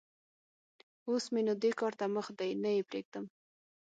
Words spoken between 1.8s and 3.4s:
ته مخ دی؛ نه يې پرېږدم.